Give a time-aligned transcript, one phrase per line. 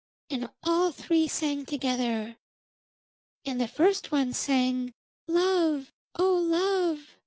[0.31, 2.37] And all three sang together.
[3.45, 4.95] And the first one sang
[5.27, 5.91] 'Love!
[6.17, 7.17] O Love!'